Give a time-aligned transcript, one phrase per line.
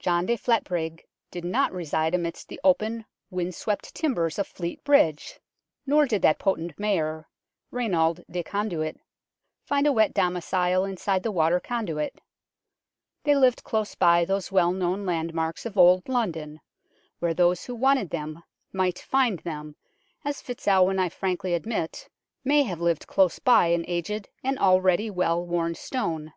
[0.00, 5.38] John de Fletbrigge did not reside amidst the open, wind swept timbers of Fleet Bridge,
[5.86, 7.28] nor did that potent Mayor,
[7.72, 8.98] Raynald de Conduit,
[9.62, 12.20] find a wet domicile inside the water conduit.
[13.22, 16.60] They lived close by those well known landmarks of Old London,
[17.20, 18.42] where those who wanted them
[18.72, 19.76] might find them,
[20.24, 22.08] as FitzAlwin, I frankly admit,
[22.42, 26.32] may have lived close by an aged and already well worn stone.